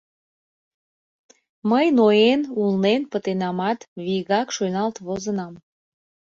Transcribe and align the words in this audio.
Мый 1.69 1.85
ноен, 1.97 2.41
улнен 2.61 3.01
пытенамат, 3.11 3.79
вигак 4.05 4.47
шуйналт 4.55 4.95
возынам... 5.05 5.53